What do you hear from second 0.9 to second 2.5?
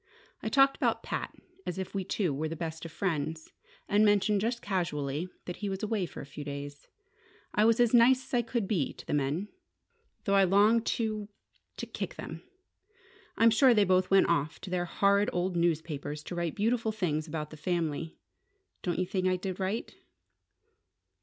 Pat as if we two were